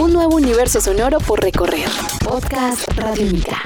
Un 0.00 0.14
nuevo 0.14 0.36
universo 0.36 0.80
sonoro 0.80 1.18
por 1.18 1.42
recorrer. 1.42 1.86
Podcast 2.24 2.88
Radiónica. 2.96 3.62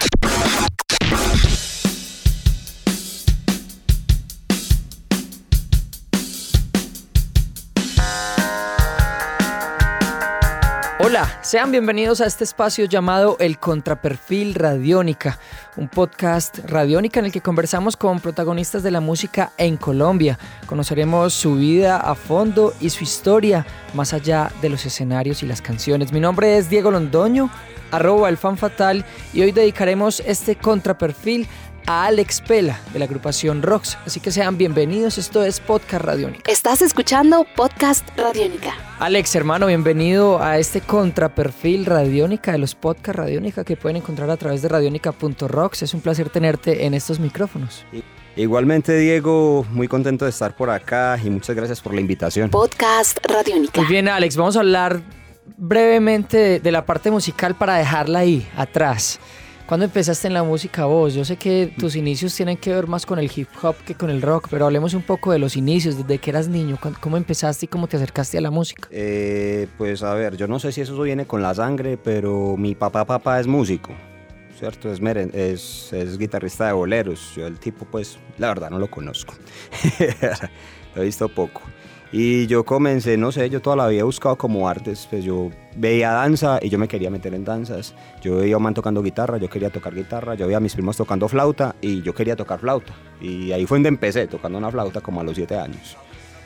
Hola, 11.07 11.39
sean 11.43 11.71
bienvenidos 11.71 12.23
a 12.23 12.27
este 12.27 12.45
espacio 12.45 12.87
llamado 12.87 13.37
El 13.39 13.59
Contraperfil 13.59 14.55
Radiónica, 14.55 15.39
un 15.77 15.87
podcast 15.87 16.61
radiónica 16.61 17.21
en 17.21 17.27
el 17.27 17.33
que 17.33 17.43
conversamos 17.43 17.95
con 17.99 18.21
protagonistas 18.21 18.83
de 18.83 18.91
la 18.91 19.03
música 19.03 19.53
en 19.59 19.77
Colombia. 19.77 20.39
Conoceremos 20.65 21.35
su 21.35 21.57
vida 21.57 21.99
a 21.99 22.15
fondo 22.15 22.73
y 22.81 22.89
su 22.89 23.05
historia 23.05 23.67
más 23.93 24.15
allá 24.15 24.51
de 24.63 24.71
los 24.71 24.87
escenarios 24.87 25.43
y 25.43 25.47
las 25.47 25.61
canciones. 25.61 26.11
Mi 26.11 26.21
nombre 26.21 26.57
es 26.57 26.71
Diego 26.71 26.91
Londoño, 26.91 27.51
arroba 27.91 28.31
el 28.31 28.39
fan 28.39 28.57
fatal, 28.57 29.05
y 29.35 29.43
hoy 29.43 29.53
dedicaremos 29.53 30.21
este 30.21 30.57
contraperfil 30.57 31.47
a 31.87 32.07
Alex 32.07 32.41
Pela 32.41 32.81
de 32.93 32.99
la 32.99 33.05
agrupación 33.05 33.63
Rox. 33.63 33.97
Así 34.07 34.21
que 34.21 34.31
sean 34.31 34.57
bienvenidos, 34.57 35.19
esto 35.19 35.45
es 35.45 35.61
Podcast 35.61 36.05
Radiónica. 36.05 36.51
Estás 36.51 36.83
escuchando 36.83 37.47
Podcast 37.57 38.09
Radiónica. 38.17 38.75
Alex, 38.99 39.35
hermano, 39.35 39.67
bienvenido 39.67 40.43
a 40.43 40.59
este 40.59 40.81
contraperfil 40.81 41.87
Radiónica 41.87 42.53
de 42.53 42.59
los 42.59 42.75
Podcast 42.75 43.19
Radiónica 43.19 43.65
que 43.65 43.77
pueden 43.77 43.97
encontrar 43.97 44.31
a 44.31 44.37
través 44.37 44.63
de 44.63 44.69
radionica.rocks. 44.69 45.83
Es 45.83 45.95
un 45.95 46.01
placer 46.01 46.31
tenerte 46.31 46.87
en 46.87 46.95
estos 46.95 47.21
micrófonos. 47.21 47.85
Igualmente, 48.37 48.97
Diego, 48.99 49.65
muy 49.71 49.87
contento 49.87 50.25
de 50.25 50.31
estar 50.31 50.57
por 50.57 50.71
acá 50.71 51.19
y 51.23 51.31
muchas 51.31 51.55
gracias 51.55 51.81
por 51.81 51.95
la 51.95 52.01
invitación. 52.01 52.51
Podcast 52.51 53.19
Radiónica. 53.25 53.81
Muy 53.81 53.89
bien, 53.89 54.09
Alex, 54.09 54.37
vamos 54.37 54.57
a 54.57 54.61
hablar 54.61 55.03
brevemente 55.57 56.37
de, 56.37 56.61
de 56.61 56.73
la 56.73 56.85
parte 56.85 57.11
musical 57.11 57.55
para 57.55 57.77
dejarla 57.77 58.21
ahí, 58.21 58.49
atrás. 58.57 59.21
¿Cuándo 59.67 59.87
empezaste 59.87 60.27
en 60.29 60.35
la 60.35 60.43
música 60.43 60.85
vos? 60.85 61.15
Yo 61.15 61.25
sé 61.25 61.37
que 61.37 61.73
tus 61.79 61.97
inicios 61.97 62.35
tienen 62.35 62.59
que 62.59 62.75
ver 62.75 62.87
más 62.87 63.07
con 63.07 63.19
el 63.19 63.31
hip 63.35 63.49
hop 63.63 63.75
que 63.87 63.95
con 63.95 64.11
el 64.11 64.21
rock, 64.21 64.49
pero 64.51 64.67
hablemos 64.67 64.93
un 64.93 65.01
poco 65.03 65.33
de 65.33 65.39
los 65.39 65.57
inicios, 65.57 65.97
desde 65.97 66.19
que 66.19 66.31
eras 66.31 66.49
niño, 66.49 66.79
¿cómo 67.01 67.17
empezaste 67.17 67.65
y 67.65 67.69
cómo 67.69 67.87
te 67.87 67.97
acercaste 67.97 68.37
a 68.37 68.43
la 68.43 68.51
música? 68.51 68.87
Eh, 68.91 69.67
pues 69.79 70.03
a 70.03 70.13
ver, 70.13 70.37
yo 70.37 70.47
no 70.47 70.59
sé 70.59 70.71
si 70.71 70.83
eso 70.83 71.01
viene 71.01 71.27
con 71.27 71.41
la 71.41 71.55
sangre, 71.55 71.97
pero 71.97 72.57
mi 72.59 72.75
papá 72.75 73.07
papá 73.07 73.41
es 73.41 73.47
músico, 73.47 73.95
¿cierto? 74.59 74.93
Es, 74.93 75.01
meren- 75.01 75.35
es, 75.35 75.91
es 75.95 76.19
guitarrista 76.19 76.67
de 76.67 76.73
boleros. 76.75 77.33
Yo 77.35 77.47
el 77.47 77.59
tipo, 77.59 77.87
pues, 77.87 78.19
la 78.37 78.49
verdad 78.49 78.69
no 78.69 78.79
lo 78.79 78.91
conozco. 78.91 79.35
lo 80.95 81.01
he 81.03 81.07
visto 81.07 81.27
poco. 81.31 81.63
Y 82.17 82.47
yo 82.47 82.65
comencé, 82.65 83.17
no 83.17 83.33
sé, 83.33 83.51
yo 83.51 83.61
toda 83.61 83.75
la 83.75 83.89
vida 83.89 84.03
he 84.03 84.05
buscado 84.05 84.39
como 84.39 84.69
artes, 84.69 85.09
pues 85.11 85.25
yo 85.25 85.51
veía 85.75 86.13
danza 86.13 86.61
y 86.63 86.69
yo 86.69 86.79
me 86.79 86.87
quería 86.87 87.11
meter 87.11 87.35
en 87.35 87.45
danzas. 87.45 87.93
Yo 88.23 88.37
veía 88.37 88.55
a 88.55 88.61
man 88.61 88.73
tocando 88.73 89.03
guitarra, 89.03 89.37
yo 89.39 89.51
quería 89.51 89.69
tocar 89.69 89.93
guitarra, 89.93 90.37
yo 90.37 90.47
veía 90.47 90.59
a 90.59 90.61
mis 90.61 90.75
primos 90.75 90.97
tocando 90.97 91.29
flauta 91.29 91.75
y 91.81 92.03
yo 92.03 92.15
quería 92.15 92.37
tocar 92.37 92.61
flauta. 92.61 92.93
Y 93.21 93.51
ahí 93.51 93.67
fue 93.67 93.79
donde 93.79 93.89
empecé, 93.89 94.29
tocando 94.29 94.59
una 94.59 94.71
flauta 94.71 95.01
como 95.01 95.23
a 95.23 95.25
los 95.25 95.35
siete 95.35 95.57
años. 95.59 95.97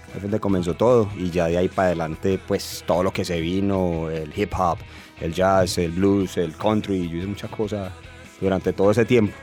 Ahí 0.07 0.13
fue 0.13 0.23
donde 0.23 0.41
comenzó 0.41 0.73
todo 0.73 1.11
y 1.19 1.29
ya 1.29 1.49
de 1.49 1.59
ahí 1.59 1.69
para 1.69 1.89
adelante 1.89 2.41
pues 2.49 2.83
todo 2.87 3.03
lo 3.03 3.13
que 3.13 3.27
se 3.27 3.39
vino, 3.39 4.09
el 4.09 4.33
hip 4.35 4.55
hop, 4.59 4.79
el 5.21 5.35
jazz, 5.35 5.77
el 5.77 5.91
blues, 5.91 6.39
el 6.39 6.57
country, 6.57 7.11
yo 7.11 7.19
hice 7.19 7.27
muchas 7.27 7.51
cosas 7.51 7.93
durante 8.41 8.73
todo 8.73 8.91
ese 8.91 9.05
tiempo. 9.05 9.35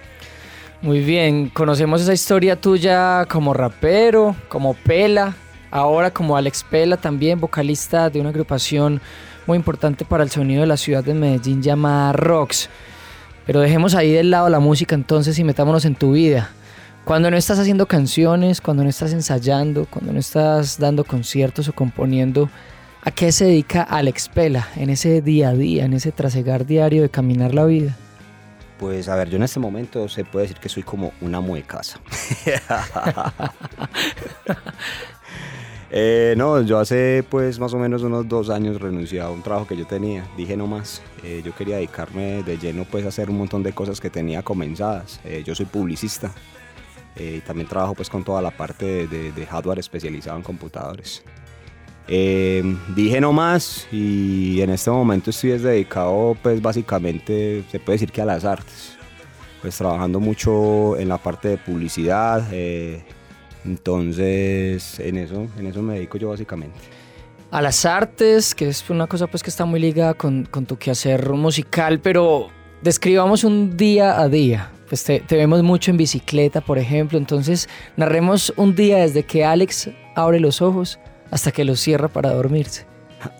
Muy 0.82 1.02
bien, 1.02 1.50
conocemos 1.50 2.02
esa 2.02 2.14
historia 2.14 2.60
tuya 2.60 3.26
como 3.30 3.54
rapero, 3.54 4.36
como 4.50 4.74
Pela, 4.74 5.36
ahora 5.72 6.12
como 6.12 6.38
Alex 6.38 6.64
Pela 6.64 6.98
también, 6.98 7.40
vocalista 7.40 8.10
de 8.10 8.20
una 8.20 8.30
agrupación 8.30 9.02
muy 9.48 9.58
importante 9.58 10.06
para 10.06 10.24
el 10.24 10.30
sonido 10.30 10.62
de 10.62 10.68
la 10.68 10.78
ciudad 10.78 11.04
de 11.04 11.14
Medellín 11.14 11.62
llamada 11.62 12.14
Rox. 12.14 12.70
Pero 13.46 13.60
dejemos 13.60 13.94
ahí 13.94 14.12
del 14.12 14.32
lado 14.32 14.50
la 14.50 14.60
música 14.60 14.96
entonces 14.96 15.38
y 15.38 15.44
metámonos 15.44 15.86
en 15.86 15.96
tu 15.96 16.14
vida. 16.14 16.50
Cuando 17.06 17.30
no 17.30 17.38
estás 17.38 17.60
haciendo 17.60 17.86
canciones, 17.86 18.62
cuando 18.62 18.84
no 18.84 18.90
estás 18.90 19.14
ensayando, 19.14 19.86
cuando 19.86 20.12
no 20.12 20.20
estás 20.20 20.80
dando 20.80 21.04
conciertos 21.04 21.68
o 21.68 21.74
componiendo, 21.74 22.50
¿a 23.04 23.12
qué 23.12 23.32
se 23.32 23.46
dedica 23.46 23.84
Alex 23.84 24.30
Pela 24.30 24.68
en 24.76 24.90
ese 24.90 25.22
día 25.22 25.50
a 25.50 25.54
día, 25.54 25.86
en 25.86 25.94
ese 25.94 26.12
trasegar 26.12 26.66
diario 26.66 27.04
de 27.04 27.10
caminar 27.10 27.54
la 27.54 27.66
vida? 27.66 27.96
Pues 28.80 29.08
a 29.08 29.16
ver, 29.16 29.30
yo 29.30 29.38
en 29.38 29.44
este 29.44 29.60
momento 29.60 30.10
se 30.10 30.26
puede 30.26 30.48
decir 30.48 30.60
que 30.60 30.68
soy 30.68 30.84
como 30.84 31.14
un 31.22 31.34
amo 31.36 31.56
de 31.56 31.62
casa. 31.64 32.00
Eh, 35.98 36.34
no, 36.36 36.62
yo 36.62 36.78
hace 36.78 37.24
pues 37.30 37.58
más 37.58 37.74
o 37.74 37.78
menos 37.80 38.04
unos 38.04 38.28
dos 38.28 38.50
años 38.50 38.82
renuncié 38.82 39.22
a 39.22 39.30
un 39.30 39.42
trabajo 39.42 39.66
que 39.66 39.78
yo 39.78 39.88
tenía. 39.88 40.28
Dije 40.36 40.58
no 40.58 40.68
más, 40.68 41.02
eh, 41.24 41.42
yo 41.44 41.56
quería 41.56 41.78
dedicarme 41.78 42.44
de 42.44 42.58
lleno 42.58 42.84
pues 42.84 43.06
a 43.06 43.08
hacer 43.08 43.30
un 43.30 43.38
montón 43.38 43.64
de 43.64 43.72
cosas 43.72 44.02
que 44.02 44.10
tenía 44.10 44.42
comenzadas. 44.44 45.22
Eh, 45.24 45.42
yo 45.46 45.56
soy 45.56 45.66
publicista 45.66 46.34
y 47.18 47.40
también 47.40 47.70
trabajo 47.70 47.94
pues 47.94 48.10
con 48.10 48.26
toda 48.26 48.42
la 48.42 48.52
parte 48.52 49.08
de, 49.08 49.32
de- 49.32 49.46
hardware 49.46 49.80
especializado 49.80 50.36
en 50.36 50.44
computadores. 50.44 51.24
Dije 52.08 53.22
no 53.22 53.32
más 53.32 53.88
y 53.90 54.60
en 54.60 54.72
este 54.72 54.92
momento 54.92 55.30
estoy 55.30 55.52
es 55.52 55.64
dedicado 55.64 56.36
pues 56.44 56.62
básicamente 56.62 57.64
se 57.72 57.80
puede 57.80 57.96
decir 57.96 58.12
que 58.12 58.22
a 58.22 58.26
las 58.26 58.44
artes. 58.44 58.98
Pues 59.62 59.78
trabajando 59.78 60.20
mucho 60.20 60.98
en 60.98 61.08
la 61.08 61.18
parte 61.18 61.48
de 61.48 61.58
publicidad. 61.58 62.44
Entonces 63.66 65.00
en 65.00 65.18
eso, 65.18 65.48
en 65.58 65.68
eso 65.68 65.82
me 65.82 65.96
dedico 65.96 66.18
yo 66.18 66.30
básicamente. 66.30 66.80
a 67.52 67.62
las 67.62 67.86
artes, 67.86 68.54
que 68.54 68.68
es 68.68 68.90
una 68.90 69.08
cosa 69.08 69.28
pues 69.28 69.44
que 69.44 69.50
está 69.50 69.66
muy 69.66 69.80
ligada 69.80 70.14
con, 70.14 70.46
con 70.46 70.66
tu 70.66 70.78
quehacer 70.78 71.30
musical, 71.32 72.00
pero 72.00 72.50
describamos 72.82 73.44
un 73.44 73.78
día 73.78 74.20
a 74.20 74.28
día. 74.30 74.72
Pues 74.88 75.04
te, 75.04 75.20
te 75.20 75.36
vemos 75.36 75.64
mucho 75.64 75.90
en 75.90 75.98
bicicleta, 75.98 76.62
por 76.62 76.78
ejemplo, 76.78 77.18
entonces 77.18 77.68
narremos 77.98 78.54
un 78.56 78.76
día 78.76 78.98
desde 78.98 79.24
que 79.24 79.44
Alex 79.44 79.90
abre 80.16 80.40
los 80.40 80.62
ojos 80.62 81.00
hasta 81.32 81.52
que 81.52 81.64
los 81.66 81.80
cierra 81.80 82.08
para 82.08 82.32
dormirse. 82.32 82.86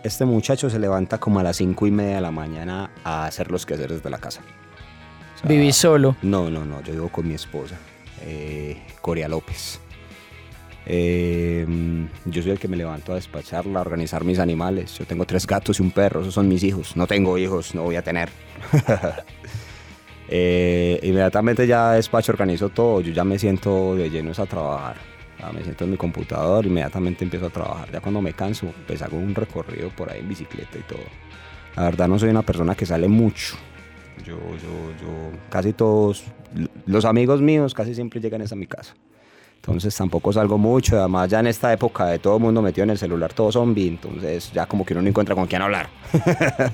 Este 0.04 0.26
muchacho 0.26 0.70
se 0.70 0.80
levanta 0.80 1.20
como 1.20 1.40
a 1.40 1.44
las 1.44 1.58
cinco 1.58 1.86
y 1.86 1.92
media 1.92 2.16
de 2.16 2.22
la 2.22 2.32
mañana 2.32 2.90
a 3.04 3.26
hacer 3.26 3.52
los 3.52 3.66
quehaceres 3.66 4.02
de 4.02 4.10
la 4.10 4.18
casa. 4.18 4.42
O 5.44 5.48
sea, 5.48 5.74
solo. 5.74 6.16
No, 6.24 6.50
no, 6.50 6.66
no, 6.66 6.82
yo 6.82 6.94
vivo 6.94 7.10
con 7.10 7.28
mi 7.28 7.36
esposa, 7.36 7.76
eh, 8.22 8.82
Coria 9.02 9.28
López. 9.28 9.80
Eh, 10.86 11.66
yo 12.26 12.42
soy 12.42 12.52
el 12.52 12.60
que 12.60 12.68
me 12.68 12.78
levanto 12.78 13.12
a 13.12 13.16
despacharla, 13.16 13.80
a 13.80 13.82
organizar 13.82 14.24
mis 14.24 14.40
animales. 14.40 14.98
Yo 14.98 15.06
tengo 15.06 15.26
tres 15.26 15.48
gatos 15.48 15.80
y 15.80 15.84
un 15.84 15.92
perro, 15.92 16.22
esos 16.22 16.34
son 16.34 16.48
mis 16.48 16.64
hijos. 16.64 16.96
No 16.96 17.08
tengo 17.08 17.38
hijos, 17.38 17.74
no 17.76 17.84
voy 17.84 17.96
a 17.96 18.02
tener. 18.02 18.30
Eh, 20.28 21.00
inmediatamente 21.04 21.68
ya 21.68 21.92
despacho, 21.92 22.32
organizo 22.32 22.70
todo, 22.70 23.00
yo 23.02 23.14
ya 23.14 23.24
me 23.24 23.38
siento 23.38 23.96
de 23.96 24.10
lleno 24.10 24.32
a 24.36 24.46
trabajar. 24.48 24.96
Me 25.54 25.62
siento 25.64 25.84
en 25.84 25.92
mi 25.92 25.98
computador, 25.98 26.66
inmediatamente 26.66 27.24
empiezo 27.24 27.46
a 27.46 27.50
trabajar. 27.52 27.92
Ya 27.92 28.02
cuando 28.02 28.22
me 28.22 28.34
canso, 28.34 28.74
pues 28.88 29.04
hago 29.04 29.18
un 29.18 29.36
recorrido 29.36 29.90
por 29.90 30.12
ahí 30.12 30.22
en 30.22 30.30
bicicleta 30.30 30.78
y 30.80 30.82
todo. 30.82 31.04
La 31.76 31.84
verdad 31.84 32.08
no 32.08 32.18
soy 32.18 32.30
una 32.30 32.42
persona 32.42 32.74
que 32.74 32.86
sale 32.86 33.08
mucho. 33.08 33.56
Yo, 34.26 34.38
yo, 34.38 34.92
yo, 35.02 35.32
casi 35.50 35.74
todos, 35.74 36.24
los 36.88 37.06
amigos 37.06 37.42
míos 37.42 37.76
casi 37.76 37.94
siempre 37.94 38.20
llegan 38.20 38.42
es 38.42 38.52
a 38.52 38.56
mi 38.56 38.66
casa. 38.66 38.96
Entonces 39.68 39.96
tampoco 39.96 40.32
salgo 40.32 40.60
mucho, 40.60 41.00
además 41.00 41.28
ya 41.28 41.40
en 41.40 41.48
esta 41.48 41.74
época 41.74 42.06
de 42.06 42.20
todo 42.20 42.38
el 42.38 42.44
mundo 42.44 42.62
metido 42.62 42.84
en 42.84 42.92
el 42.92 43.00
celular, 43.00 43.34
todo 43.34 43.52
zombie, 43.52 43.88
entonces 43.88 44.52
ya 44.54 44.68
como 44.68 44.86
que 44.86 44.94
uno 44.94 45.02
no 45.02 45.10
encuentra 45.10 45.34
con 45.34 45.48
quién 45.48 45.64
hablar. 45.64 45.90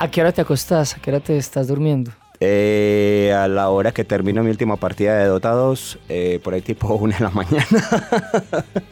¿A 0.00 0.10
qué 0.10 0.22
hora 0.22 0.32
te 0.32 0.40
acostás? 0.40 0.96
¿A 0.96 0.98
qué 0.98 1.12
hora 1.12 1.20
te 1.20 1.36
estás 1.36 1.68
durmiendo? 1.68 2.10
Eh, 2.40 3.32
a 3.32 3.46
la 3.46 3.68
hora 3.68 3.92
que 3.92 4.02
termino 4.02 4.42
mi 4.42 4.50
última 4.50 4.74
partida 4.74 5.16
de 5.18 5.26
Dota 5.26 5.50
2, 5.50 5.98
eh, 6.08 6.40
por 6.42 6.52
ahí 6.52 6.62
tipo 6.62 6.92
una 6.96 7.16
de 7.16 7.22
la 7.22 7.30
mañana. 7.30 7.64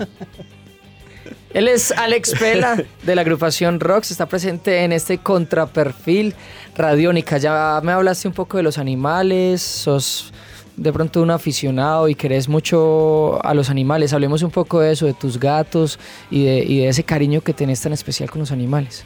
Él 1.52 1.66
es 1.66 1.90
Alex 1.90 2.34
Pela 2.38 2.84
de 3.02 3.14
la 3.16 3.22
agrupación 3.22 3.80
Rox, 3.80 4.12
está 4.12 4.26
presente 4.26 4.84
en 4.84 4.92
este 4.92 5.18
contraperfil 5.18 6.36
radiónica. 6.76 7.38
Ya 7.38 7.80
me 7.82 7.90
hablaste 7.90 8.28
un 8.28 8.34
poco 8.34 8.58
de 8.58 8.62
los 8.62 8.78
animales, 8.78 9.60
sos 9.60 10.32
de 10.76 10.92
pronto 10.92 11.22
un 11.22 11.30
aficionado 11.30 12.08
y 12.08 12.14
querés 12.14 12.48
mucho 12.48 13.44
a 13.44 13.54
los 13.54 13.70
animales. 13.70 14.12
Hablemos 14.12 14.42
un 14.42 14.50
poco 14.50 14.80
de 14.80 14.92
eso, 14.92 15.06
de 15.06 15.14
tus 15.14 15.38
gatos 15.38 15.98
y 16.30 16.44
de, 16.44 16.58
y 16.58 16.80
de 16.80 16.88
ese 16.88 17.04
cariño 17.04 17.40
que 17.40 17.52
tenés 17.52 17.80
tan 17.80 17.92
especial 17.92 18.30
con 18.30 18.40
los 18.40 18.52
animales. 18.52 19.04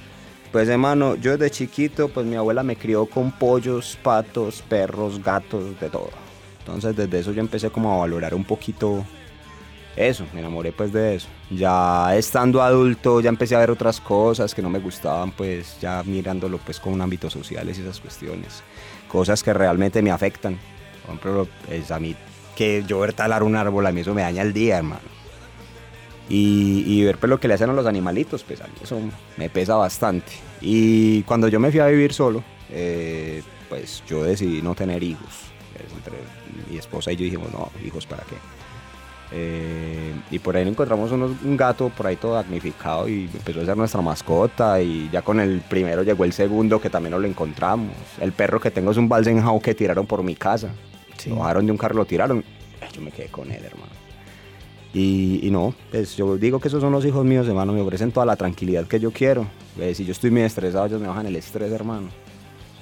Pues 0.53 0.69
hermano, 0.69 1.15
yo 1.17 1.37
desde 1.37 1.51
chiquito, 1.51 2.09
pues 2.09 2.25
mi 2.25 2.37
abuela 2.37 2.63
me 2.63 2.77
crió 2.77 3.05
con 3.07 3.31
pollos, 3.33 3.99
patos, 4.03 4.63
perros, 4.67 5.23
gatos, 5.23 5.79
de 5.79 5.91
todo. 5.91 6.11
Entonces 6.61 6.97
desde 6.97 7.19
eso 7.19 7.33
yo 7.33 7.41
empecé 7.41 7.71
como 7.71 7.93
a 7.93 7.99
valorar 7.99 8.35
un 8.35 8.45
poquito 8.45 9.05
eso, 9.95 10.25
me 10.33 10.41
enamoré 10.41 10.73
pues 10.73 10.93
de 10.93 11.17
eso. 11.17 11.29
Ya 11.51 12.17
estando 12.17 12.63
adulto 12.63 13.21
ya 13.21 13.29
empecé 13.29 13.57
a 13.57 13.59
ver 13.59 13.71
otras 13.71 14.01
cosas 14.01 14.55
que 14.55 14.63
no 14.63 14.71
me 14.71 14.79
gustaban, 14.79 15.33
pues 15.33 15.79
ya 15.81 16.03
mirándolo 16.05 16.59
pues 16.59 16.79
con 16.79 17.01
ámbitos 17.03 17.33
sociales 17.33 17.79
y 17.79 17.83
esas 17.83 18.01
cuestiones. 18.01 18.63
Cosas 19.09 19.43
que 19.43 19.53
realmente 19.53 20.01
me 20.01 20.11
afectan. 20.11 20.59
Por 21.09 21.17
ejemplo, 21.17 21.49
es 21.71 21.91
a 21.91 21.99
mí 21.99 22.15
que 22.55 22.85
yo 22.87 23.01
ver 23.01 23.13
talar 23.13 23.43
un 23.43 23.57
árbol, 23.57 23.87
a 23.87 23.93
mí 23.93 24.01
eso 24.01 24.15
me 24.15 24.23
daña 24.23 24.43
el 24.43 24.53
día, 24.53 24.79
hermano. 24.79 25.01
Y, 26.29 27.03
ver 27.05 27.17
pues, 27.17 27.31
lo 27.31 27.41
que 27.41 27.49
le 27.49 27.55
hacen 27.55 27.71
a 27.71 27.73
los 27.73 27.87
animalitos, 27.87 28.45
pues 28.45 28.61
a 28.61 28.65
mí 28.65 28.75
eso 28.83 29.01
me 29.39 29.49
pesa 29.49 29.77
bastante. 29.77 30.33
Y 30.61 31.23
cuando 31.23 31.49
yo 31.49 31.59
me 31.59 31.71
fui 31.71 31.81
a 31.81 31.87
vivir 31.87 32.13
solo, 32.13 32.43
eh, 32.71 33.43
pues 33.71 34.03
yo 34.07 34.25
decidí 34.25 34.61
no 34.61 34.75
tener 34.75 35.03
hijos. 35.03 35.49
Pues, 35.73 35.91
entre 35.95 36.15
mi 36.71 36.77
esposa 36.77 37.13
y 37.13 37.17
yo 37.17 37.25
dijimos, 37.25 37.51
no, 37.53 37.71
hijos 37.85 38.05
para 38.05 38.25
qué. 38.25 38.37
Eh, 39.31 40.15
y 40.31 40.39
por 40.39 40.57
ahí 40.57 40.67
encontramos 40.67 41.13
un 41.13 41.57
gato 41.57 41.91
por 41.91 42.07
ahí 42.07 42.17
todo 42.17 42.35
damnificado 42.35 43.09
y 43.09 43.29
empezó 43.33 43.61
a 43.61 43.67
ser 43.67 43.77
nuestra 43.77 44.01
mascota 44.01 44.81
y 44.81 45.11
ya 45.13 45.21
con 45.21 45.39
el 45.39 45.61
primero 45.61 46.03
llegó 46.03 46.25
el 46.25 46.33
segundo 46.33 46.81
que 46.81 46.91
también 46.91 47.13
nos 47.13 47.21
lo 47.21 47.29
encontramos. 47.29 47.93
El 48.21 48.33
perro 48.33 48.61
que 48.61 48.71
tengo 48.71 48.91
es 48.91 48.97
un 48.97 49.09
Balsenhau 49.09 49.61
que 49.61 49.75
tiraron 49.75 50.07
por 50.07 50.23
mi 50.23 50.35
casa. 50.35 50.71
Lo 51.27 51.37
bajaron 51.37 51.67
de 51.67 51.73
un 51.73 51.79
carro, 51.79 51.97
lo 51.97 52.05
tiraron. 52.05 52.45
Yo 52.93 53.01
me 53.01 53.11
quedé 53.11 53.29
con 53.29 53.51
él, 53.51 53.65
hermano. 53.65 53.93
Y, 54.95 55.49
no, 55.51 55.75
pues 55.91 56.17
yo 56.17 56.37
digo 56.37 56.59
que 56.61 56.69
esos 56.69 56.81
son 56.81 56.93
los 56.93 57.05
hijos 57.05 57.25
míos, 57.25 57.47
hermano. 57.47 57.73
Me 57.73 57.81
ofrecen 57.81 58.11
toda 58.11 58.27
la 58.27 58.37
tranquilidad 58.37 58.87
que 58.87 58.99
yo 58.99 59.11
quiero. 59.11 59.47
si 59.95 60.05
yo 60.05 60.13
estoy 60.13 60.31
muy 60.31 60.43
estresado, 60.43 60.87
ellos 60.87 61.01
me 61.01 61.09
bajan 61.09 61.27
el 61.27 61.37
estrés, 61.37 61.71
hermano 61.73 62.09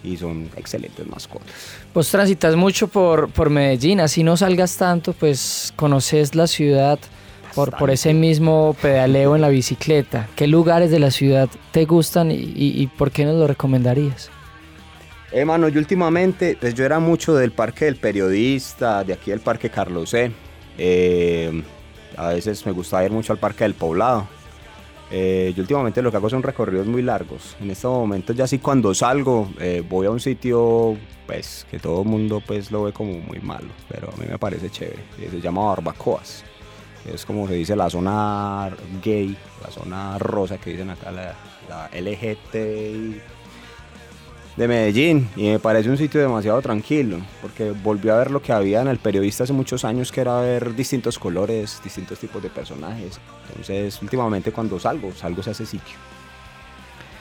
y 0.07 0.17
son 0.17 0.49
excelentes 0.57 1.07
mascotas. 1.07 1.51
Pues 1.93 2.11
transitas 2.11 2.55
mucho 2.55 2.89
por, 2.89 3.29
por 3.31 3.51
Medellín, 3.51 4.01
así 4.01 4.23
no 4.23 4.37
salgas 4.37 4.77
tanto, 4.77 5.13
pues 5.13 5.73
conoces 5.77 6.35
la 6.35 6.47
ciudad 6.47 6.99
por, 7.55 7.77
por 7.77 7.91
ese 7.91 8.15
mismo 8.15 8.77
pedaleo 8.81 9.35
en 9.35 9.43
la 9.43 9.49
bicicleta. 9.49 10.29
¿Qué 10.37 10.47
lugares 10.47 10.91
de 10.91 11.01
la 11.01 11.11
ciudad 11.11 11.49
te 11.73 11.85
gustan 11.85 12.31
y, 12.31 12.37
y, 12.37 12.87
por 12.87 13.11
qué 13.11 13.25
nos 13.25 13.37
lo 13.37 13.47
recomendarías? 13.47 14.31
Hermano, 15.33 15.69
yo 15.69 15.81
últimamente, 15.81 16.57
pues 16.61 16.75
yo 16.75 16.85
era 16.85 17.01
mucho 17.01 17.35
del 17.35 17.51
Parque 17.51 17.87
del 17.87 17.97
Periodista, 17.97 19.03
de 19.03 19.13
aquí 19.13 19.31
del 19.33 19.41
Parque 19.41 19.71
Carlos 19.71 20.11
C. 20.11 20.31
Eh, 20.79 21.63
a 22.17 22.29
veces 22.29 22.65
me 22.65 22.73
gusta 22.73 23.05
ir 23.05 23.11
mucho 23.11 23.33
al 23.33 23.39
Parque 23.39 23.65
del 23.65 23.75
Poblado. 23.75 24.29
Eh, 25.11 25.53
yo 25.57 25.63
últimamente 25.63 26.03
lo 26.03 26.11
que 26.11 26.17
hago 26.17 26.31
son 26.31 26.43
recorridos 26.43 26.87
muy 26.87 27.03
largos. 27.03 27.57
En 27.61 27.71
estos 27.71 27.93
momentos 27.93 28.35
ya 28.37 28.47
sí 28.47 28.59
cuando 28.59 28.95
salgo 28.95 29.51
eh, 29.61 29.85
voy 29.89 30.07
a 30.07 30.11
un 30.11 30.21
sitio 30.21 30.97
pues 31.27 31.67
que 31.71 31.79
todo 31.79 32.03
el 32.03 32.09
mundo 32.09 32.43
pues 32.45 32.71
lo 32.71 32.85
ve 32.85 32.93
como 32.93 33.19
muy 33.19 33.41
malo, 33.41 33.69
pero 33.89 34.09
a 34.13 34.17
mí 34.21 34.27
me 34.29 34.39
parece 34.39 34.71
chévere. 34.71 35.03
Eh, 35.21 35.29
se 35.31 35.41
llama 35.41 35.65
Barbacoas. 35.67 36.45
Es 37.13 37.25
como 37.25 37.47
se 37.47 37.55
dice 37.55 37.77
la 37.77 37.89
zona 37.89 38.71
gay, 39.03 39.37
la 39.63 39.71
zona 39.71 40.19
rosa 40.19 40.59
que 40.59 40.71
dicen 40.71 40.91
acá, 40.91 41.13
la, 41.13 41.35
la 41.69 41.89
LGTBI 41.93 43.21
de 44.57 44.69
Medellín 44.69 45.29
y 45.37 45.49
me 45.49 45.59
parece 45.59 45.91
un 45.91 45.99
sitio 45.99 46.21
demasiado 46.21 46.63
tranquilo 46.63 47.19
porque 47.43 47.73
volví 47.73 48.09
a 48.09 48.17
ver 48.17 48.31
lo 48.31 48.41
que 48.41 48.53
había 48.53 48.81
en 48.81 48.89
el 48.89 48.99
periodista 48.99 49.45
hace 49.45 49.53
muchos 49.53 49.85
años 49.85 50.11
que 50.11 50.23
era 50.23 50.41
ver 50.41 50.75
distintos 50.75 51.19
colores, 51.19 51.81
distintos 51.85 52.19
tipos 52.19 52.43
de 52.43 52.49
personajes. 52.49 53.21
Entonces 53.51 54.01
últimamente 54.01 54.53
cuando 54.53 54.79
salgo, 54.81 55.13
salgo 55.13 55.43
a 55.47 55.51
ese 55.51 55.67
sitio. 55.67 55.97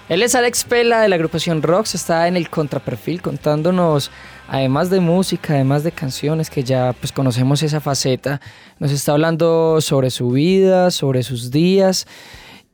Él 0.08 0.22
es 0.22 0.36
Alex 0.36 0.66
Pela 0.66 1.02
de 1.02 1.10
la 1.10 1.16
agrupación 1.16 1.64
Rocks, 1.64 1.96
está 1.96 2.28
en 2.28 2.38
el 2.38 2.48
contraperfil 2.48 3.24
contándonos, 3.24 4.12
además 4.48 4.92
de 4.92 5.00
música, 5.00 5.56
además 5.56 5.84
de 5.84 5.92
canciones, 5.92 6.52
que 6.52 6.64
ya 6.64 6.94
pues 6.94 7.12
conocemos 7.12 7.64
esa 7.64 7.80
faceta, 7.82 8.40
nos 8.78 8.92
está 8.92 9.14
hablando 9.14 9.82
sobre 9.82 10.12
su 10.12 10.30
vida, 10.30 10.92
sobre 10.92 11.24
sus 11.24 11.50
días 11.50 12.06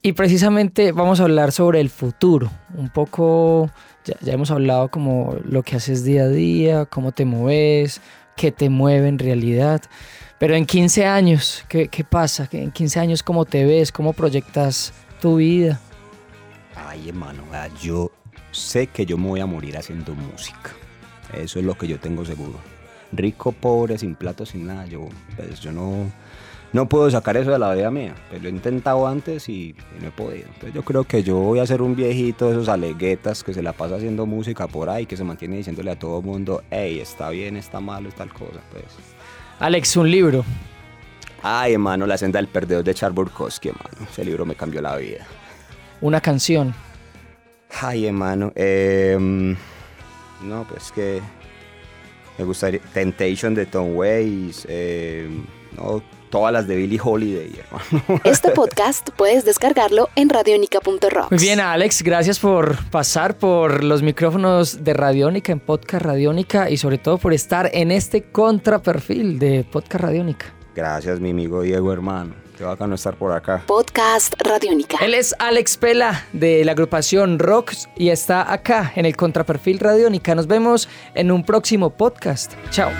y 0.01 0.13
precisamente 0.13 0.91
vamos 0.91 1.19
a 1.19 1.23
hablar 1.23 1.51
sobre 1.51 1.79
el 1.79 1.89
futuro, 1.89 2.51
un 2.75 2.89
poco 2.89 3.69
ya, 4.03 4.33
hemos 4.33 4.49
hablado 4.49 4.89
como 4.89 5.35
lo 5.43 5.63
que 5.63 5.75
haces 5.75 6.03
día 6.03 6.23
a 6.23 6.27
día, 6.27 6.85
cómo 6.85 7.11
te 7.11 7.25
mueves, 7.25 8.01
qué 8.35 8.51
te 8.51 8.69
mueve 8.69 9.07
en 9.07 9.19
realidad. 9.19 9.81
Pero 10.39 10.55
en 10.55 10.65
15 10.65 11.05
años, 11.05 11.63
¿qué, 11.69 11.87
qué 11.87 12.03
pasa? 12.03 12.49
En 12.51 12.71
15 12.71 12.99
años, 12.99 13.21
¿cómo 13.21 13.45
te 13.45 13.63
ves? 13.63 13.91
¿Cómo 13.91 14.13
proyectas 14.13 14.91
tu 15.21 15.35
vida? 15.35 15.79
Ay, 16.75 17.09
hermano, 17.09 17.43
yo 17.79 18.11
sé 18.51 18.87
que 18.87 19.05
yo 19.05 19.17
me 19.17 19.27
voy 19.27 19.39
a 19.39 19.45
morir 19.45 19.77
haciendo 19.77 20.15
música. 20.15 20.71
Eso 21.33 21.59
es 21.59 21.65
lo 21.65 21.75
que 21.75 21.87
yo 21.87 21.99
tengo 21.99 22.25
seguro. 22.25 22.59
Rico, 23.11 23.51
pobre, 23.51 23.99
sin 23.99 24.15
plato, 24.15 24.45
sin 24.47 24.65
nada. 24.65 24.87
Yo, 24.87 25.09
pues, 25.35 25.59
yo 25.59 25.71
no, 25.71 26.11
no 26.73 26.87
puedo 26.87 27.09
sacar 27.11 27.35
eso 27.35 27.51
de 27.51 27.59
la 27.59 27.73
vida 27.73 27.91
mía. 27.91 28.15
Pues 28.29 28.41
lo 28.41 28.47
he 28.47 28.51
intentado 28.51 29.05
antes 29.07 29.49
y, 29.49 29.75
no 29.99 30.07
he 30.07 30.11
podido. 30.11 30.45
Entonces 30.47 30.73
yo 30.73 30.83
creo 30.83 31.03
que 31.03 31.21
yo 31.21 31.35
voy 31.35 31.59
a 31.59 31.67
ser 31.67 31.81
un 31.81 31.95
viejito 31.95 32.45
de 32.45 32.53
esos 32.53 32.69
aleguetas 32.69 33.43
que 33.43 33.53
se 33.53 33.61
la 33.61 33.73
pasa 33.73 33.95
haciendo 33.95 34.25
música 34.25 34.67
por 34.67 34.89
ahí, 34.89 35.05
que 35.05 35.17
se 35.17 35.23
mantiene 35.23 35.57
diciéndole 35.57 35.91
a 35.91 35.99
todo 35.99 36.19
el 36.19 36.25
mundo, 36.25 36.63
hey, 36.71 36.99
está 36.99 37.29
bien, 37.29 37.57
está 37.57 37.81
malo, 37.81 38.09
es 38.09 38.15
tal 38.15 38.31
cosa. 38.31 38.61
Pues. 38.71 38.85
Alex, 39.59 39.97
un 39.97 40.09
libro. 40.09 40.45
Ay, 41.43 41.73
hermano, 41.73 42.05
La 42.05 42.17
senda 42.17 42.37
del 42.37 42.47
perdedor 42.47 42.83
de 42.83 42.93
Charles 42.93 43.15
Bukowski, 43.15 43.69
hermano. 43.69 44.07
Ese 44.09 44.23
libro 44.23 44.45
me 44.45 44.55
cambió 44.55 44.81
la 44.81 44.95
vida. 44.95 45.25
Una 45.99 46.21
canción. 46.21 46.73
Ay, 47.81 48.05
hermano. 48.05 48.51
Em, 48.55 49.55
no, 50.43 50.65
pues 50.69 50.91
que 50.91 51.21
me 52.37 52.45
gustaría 52.45 52.79
Temptation 52.93 53.55
de 53.55 53.65
Tom 53.65 53.95
Waits. 53.95 54.67
Em, 54.69 55.45
no, 55.75 56.01
todas 56.29 56.51
las 56.51 56.67
de 56.67 56.75
Billie 56.75 56.99
Holiday, 57.03 57.51
hermano. 57.59 58.21
Este 58.23 58.51
podcast 58.51 59.09
puedes 59.11 59.45
descargarlo 59.45 60.09
en 60.15 60.29
radionica.rocks. 60.29 61.31
Muy 61.31 61.39
bien, 61.39 61.59
Alex, 61.59 62.01
gracias 62.01 62.39
por 62.39 62.83
pasar 62.89 63.37
por 63.37 63.83
los 63.83 64.01
micrófonos 64.01 64.83
de 64.83 64.93
Radiónica 64.93 65.51
en 65.51 65.59
Podcast 65.59 66.03
Radiónica 66.05 66.69
y 66.69 66.77
sobre 66.77 66.97
todo 66.97 67.17
por 67.17 67.33
estar 67.33 67.69
en 67.73 67.91
este 67.91 68.23
contraperfil 68.23 69.37
de 69.37 69.65
Podcast 69.69 70.03
Radiónica. 70.03 70.45
Gracias, 70.73 71.19
mi 71.19 71.31
amigo 71.31 71.61
Diego, 71.61 71.91
hermano. 71.91 72.33
Qué 72.57 72.65
bacano 72.65 72.93
estar 72.93 73.15
por 73.15 73.31
acá. 73.31 73.63
Podcast 73.65 74.35
Radiónica. 74.39 74.97
Él 75.01 75.15
es 75.15 75.33
Alex 75.39 75.77
Pela 75.77 76.27
de 76.31 76.63
la 76.63 76.73
agrupación 76.73 77.39
Rocks 77.39 77.89
y 77.97 78.09
está 78.09 78.53
acá 78.53 78.93
en 78.95 79.05
el 79.07 79.15
contraperfil 79.15 79.79
Radiónica. 79.79 80.35
Nos 80.35 80.45
vemos 80.45 80.87
en 81.15 81.31
un 81.31 81.43
próximo 81.43 81.89
podcast. 81.89 82.53
Chao. 82.69 82.91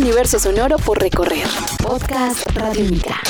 Universo 0.00 0.38
sonoro 0.38 0.78
por 0.78 0.98
recorrer. 0.98 1.46
Podcast 1.82 2.46
Radio 2.54 2.84
Mica. 2.86 3.20